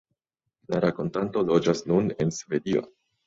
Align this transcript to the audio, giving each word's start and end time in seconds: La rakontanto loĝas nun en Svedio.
La 0.73 0.79
rakontanto 0.85 1.45
loĝas 1.51 1.83
nun 1.91 2.09
en 2.25 2.35
Svedio. 2.41 2.83